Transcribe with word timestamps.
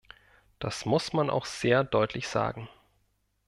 Das 0.57 0.85
muss 0.87 1.13
man 1.13 1.29
auch 1.29 1.45
sehr 1.45 1.83
deutlich 1.83 2.27
sagen. 2.27 2.67